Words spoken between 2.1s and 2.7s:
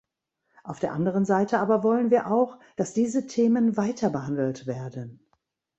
auch,